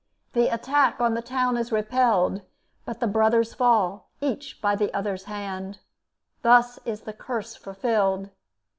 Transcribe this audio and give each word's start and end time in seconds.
The 0.33 0.47
attack 0.51 0.99
on 0.99 1.13
the 1.13 1.21
town 1.21 1.57
is 1.57 1.71
repelled, 1.71 2.41
but 2.85 2.99
the 3.01 3.05
brothers 3.05 3.53
fall, 3.53 4.09
each 4.19 4.59
by 4.59 4.75
the 4.75 4.91
other's 4.95 5.25
hand. 5.25 5.77
Thus 6.41 6.79
is 6.85 7.01
the 7.01 7.13
curse 7.13 7.55
fulfilled. 7.55 8.31